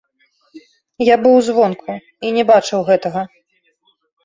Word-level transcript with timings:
Я 1.09 1.15
быў 1.25 1.35
звонку, 1.51 1.91
і 2.25 2.33
не 2.39 2.43
бачыў 2.55 2.79
гэтага. 2.91 3.21